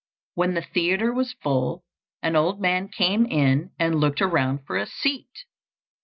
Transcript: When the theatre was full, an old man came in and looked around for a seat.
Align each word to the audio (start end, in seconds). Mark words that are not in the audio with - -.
When 0.33 0.55
the 0.55 0.63
theatre 0.63 1.13
was 1.13 1.33
full, 1.43 1.83
an 2.23 2.35
old 2.35 2.59
man 2.59 2.87
came 2.87 3.23
in 3.27 3.69
and 3.77 3.99
looked 3.99 4.19
around 4.19 4.65
for 4.65 4.75
a 4.77 4.87
seat. 4.87 5.45